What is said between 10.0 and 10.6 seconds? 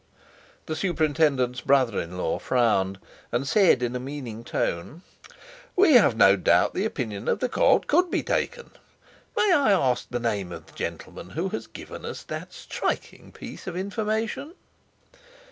the name